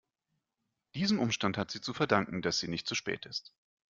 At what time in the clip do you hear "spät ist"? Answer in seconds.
2.95-3.53